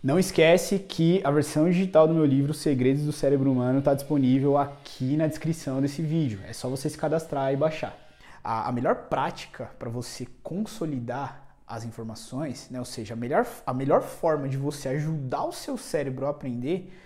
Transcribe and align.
Não 0.00 0.16
esquece 0.16 0.78
que 0.78 1.20
a 1.24 1.30
versão 1.30 1.68
digital 1.68 2.06
do 2.06 2.14
meu 2.14 2.24
livro 2.24 2.54
Segredos 2.54 3.02
do 3.02 3.10
Cérebro 3.10 3.50
Humano 3.50 3.80
está 3.80 3.94
disponível 3.94 4.56
aqui 4.56 5.16
na 5.16 5.26
descrição 5.26 5.82
desse 5.82 6.00
vídeo. 6.02 6.38
É 6.46 6.52
só 6.52 6.68
você 6.68 6.88
se 6.88 6.96
cadastrar 6.96 7.52
e 7.52 7.56
baixar. 7.56 7.98
A, 8.44 8.68
a 8.68 8.72
melhor 8.72 9.08
prática 9.08 9.72
para 9.76 9.90
você 9.90 10.24
consolidar 10.40 11.58
as 11.66 11.84
informações, 11.84 12.68
né? 12.70 12.78
ou 12.78 12.84
seja, 12.84 13.14
a 13.14 13.16
melhor, 13.16 13.44
a 13.66 13.74
melhor 13.74 14.02
forma 14.02 14.48
de 14.48 14.56
você 14.56 14.88
ajudar 14.90 15.44
o 15.44 15.52
seu 15.52 15.76
cérebro 15.76 16.26
a 16.26 16.30
aprender 16.30 16.96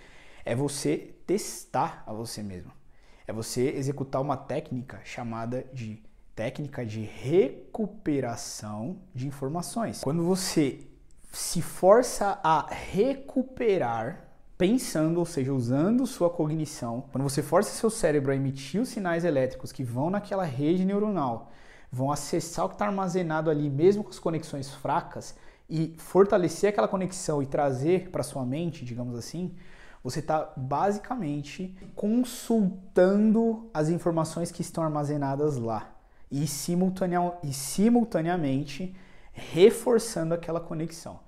é 0.45 0.53
você 0.53 1.15
testar 1.25 2.03
a 2.05 2.13
você 2.13 2.43
mesmo. 2.43 2.71
É 3.27 3.33
você 3.33 3.69
executar 3.69 4.21
uma 4.21 4.37
técnica 4.37 5.01
chamada 5.03 5.65
de 5.73 5.99
técnica 6.35 6.85
de 6.85 7.01
recuperação 7.01 8.97
de 9.15 9.25
informações. 9.25 10.01
Quando 10.01 10.23
você 10.23 10.79
se 11.33 11.63
força 11.63 12.39
a 12.43 12.67
recuperar 12.69 14.23
pensando, 14.55 15.17
ou 15.17 15.25
seja, 15.25 15.51
usando 15.51 16.05
sua 16.05 16.29
cognição, 16.29 17.05
quando 17.11 17.23
você 17.23 17.41
força 17.41 17.71
seu 17.71 17.89
cérebro 17.89 18.31
a 18.31 18.35
emitir 18.35 18.79
os 18.79 18.89
sinais 18.89 19.25
elétricos 19.25 19.71
que 19.71 19.83
vão 19.83 20.11
naquela 20.11 20.43
rede 20.43 20.85
neuronal, 20.85 21.51
vão 21.91 22.11
acessar 22.11 22.65
o 22.65 22.69
que 22.69 22.75
está 22.75 22.85
armazenado 22.85 23.49
ali, 23.49 23.67
mesmo 23.67 24.03
com 24.03 24.11
as 24.11 24.19
conexões 24.19 24.71
fracas, 24.75 25.35
e 25.67 25.95
fortalecer 25.97 26.69
aquela 26.69 26.87
conexão 26.87 27.41
e 27.41 27.47
trazer 27.47 28.11
para 28.11 28.21
sua 28.21 28.45
mente, 28.45 28.85
digamos 28.85 29.17
assim, 29.17 29.55
você 30.03 30.19
está 30.19 30.53
basicamente 30.55 31.75
consultando 31.95 33.71
as 33.73 33.89
informações 33.89 34.51
que 34.51 34.61
estão 34.61 34.83
armazenadas 34.83 35.57
lá. 35.57 35.89
E, 36.29 36.45
simultanea 36.45 37.33
e 37.41 37.51
simultaneamente 37.51 38.95
reforçando 39.33 40.33
aquela 40.33 40.59
conexão. 40.59 41.19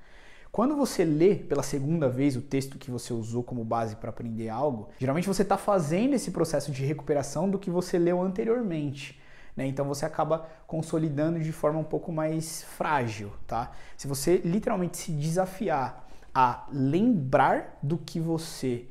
Quando 0.52 0.76
você 0.76 1.04
lê 1.04 1.36
pela 1.36 1.62
segunda 1.62 2.08
vez 2.08 2.38
o 2.38 2.42
texto 2.42 2.78
que 2.78 2.90
você 2.90 3.12
usou 3.12 3.44
como 3.44 3.66
base 3.66 3.98
para 3.98 4.10
aprender 4.10 4.48
algo, 4.48 4.88
geralmente 4.98 5.28
você 5.28 5.42
está 5.42 5.58
fazendo 5.58 6.14
esse 6.14 6.32
processo 6.32 6.72
de 6.72 6.86
recuperação 6.86 7.50
do 7.50 7.60
que 7.60 7.70
você 7.70 7.98
leu 7.98 8.22
anteriormente. 8.22 9.20
Né? 9.56 9.66
Então 9.68 9.86
você 9.86 10.06
acaba 10.06 10.48
consolidando 10.66 11.40
de 11.40 11.52
forma 11.52 11.80
um 11.80 11.84
pouco 11.84 12.12
mais 12.12 12.64
frágil, 12.64 13.34
tá? 13.48 13.72
Se 13.98 14.08
você 14.08 14.38
literalmente 14.38 14.98
se 14.98 15.12
desafiar 15.12 16.08
a 16.34 16.66
lembrar 16.72 17.78
do 17.82 17.98
que 17.98 18.20
você 18.20 18.88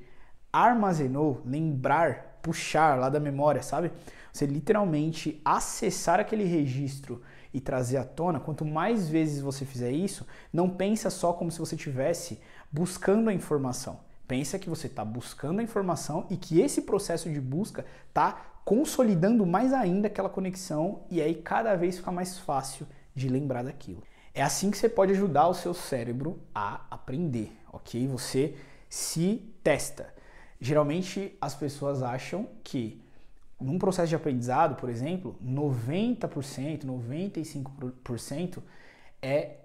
armazenou, 0.53 1.43
lembrar, 1.45 2.34
puxar 2.45 2.99
lá 2.99 3.09
da 3.09 3.19
memória, 3.19 3.63
sabe? 3.63 3.91
Você 4.31 4.45
literalmente 4.45 5.41
acessar 5.43 6.21
aquele 6.21 6.45
registro 6.45 7.23
e 7.55 7.61
trazer 7.61 7.97
à 7.97 8.05
tona, 8.05 8.39
quanto 8.39 8.65
mais 8.65 9.09
vezes 9.09 9.41
você 9.41 9.65
fizer 9.65 9.91
isso, 9.91 10.27
não 10.53 10.69
pensa 10.69 11.09
só 11.09 11.33
como 11.33 11.51
se 11.51 11.59
você 11.59 11.75
estivesse 11.75 12.39
buscando 12.71 13.31
a 13.31 13.33
informação. 13.33 14.01
Pensa 14.29 14.59
que 14.59 14.69
você 14.69 14.89
está 14.89 15.05
buscando 15.05 15.61
a 15.61 15.63
informação 15.63 16.27
e 16.29 16.37
que 16.37 16.61
esse 16.61 16.83
processo 16.83 17.31
de 17.31 17.41
busca 17.41 17.87
está 18.09 18.45
consolidando 18.65 19.47
mais 19.47 19.73
ainda 19.73 20.09
aquela 20.09 20.29
conexão 20.29 21.03
e 21.11 21.23
aí 21.23 21.35
cada 21.35 21.75
vez 21.77 21.97
fica 21.97 22.11
mais 22.11 22.39
fácil 22.39 22.87
de 23.15 23.29
lembrar 23.29 23.63
daquilo. 23.63 24.03
É 24.35 24.43
assim 24.43 24.71
que 24.71 24.77
você 24.77 24.89
pode 24.89 25.13
ajudar 25.13 25.49
o 25.49 25.55
seu 25.55 25.73
cérebro 25.73 26.41
a 26.55 26.81
aprender, 26.91 27.53
ok? 27.73 28.07
Você 28.09 28.57
se 28.89 29.55
testa. 29.63 30.14
Geralmente 30.65 31.37
as 31.43 31.55
pessoas 31.55 32.03
acham 32.03 32.49
que 32.63 32.99
num 33.61 33.79
processo 33.79 34.09
de 34.09 34.17
aprendizado, 34.17 34.77
por 34.77 34.89
exemplo, 34.89 35.37
90%, 35.45 36.87
95% 36.87 38.63
é 39.21 39.57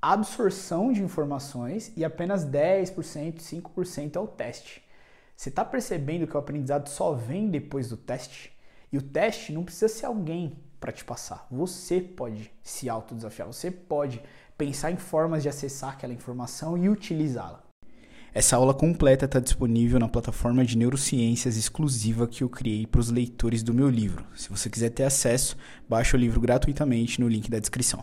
absorção 0.00 0.92
de 0.92 1.02
informações 1.02 1.92
e 1.96 2.04
apenas 2.04 2.46
10%, 2.46 3.40
5% 3.40 4.14
é 4.14 4.20
o 4.20 4.28
teste. 4.28 4.80
Você 5.36 5.48
está 5.48 5.64
percebendo 5.64 6.24
que 6.24 6.36
o 6.36 6.38
aprendizado 6.38 6.88
só 6.88 7.12
vem 7.12 7.50
depois 7.50 7.88
do 7.88 7.96
teste? 7.96 8.56
E 8.92 8.98
o 8.98 9.02
teste 9.02 9.52
não 9.52 9.64
precisa 9.64 9.88
ser 9.88 10.06
alguém 10.06 10.56
para 10.78 10.92
te 10.92 11.04
passar. 11.04 11.48
Você 11.50 12.00
pode 12.00 12.48
se 12.62 12.88
autodesafiar, 12.88 13.48
você 13.48 13.72
pode 13.72 14.22
pensar 14.56 14.92
em 14.92 14.96
formas 14.96 15.42
de 15.42 15.48
acessar 15.48 15.94
aquela 15.94 16.12
informação 16.12 16.78
e 16.78 16.88
utilizá-la. 16.88 17.71
Essa 18.34 18.56
aula 18.56 18.72
completa 18.72 19.26
está 19.26 19.38
disponível 19.38 20.00
na 20.00 20.08
plataforma 20.08 20.64
de 20.64 20.78
neurociências 20.78 21.58
exclusiva 21.58 22.26
que 22.26 22.42
eu 22.42 22.48
criei 22.48 22.86
para 22.86 23.00
os 23.00 23.10
leitores 23.10 23.62
do 23.62 23.74
meu 23.74 23.90
livro. 23.90 24.24
Se 24.34 24.48
você 24.48 24.70
quiser 24.70 24.88
ter 24.88 25.04
acesso, 25.04 25.54
baixe 25.86 26.16
o 26.16 26.18
livro 26.18 26.40
gratuitamente 26.40 27.20
no 27.20 27.28
link 27.28 27.50
da 27.50 27.58
descrição. 27.58 28.02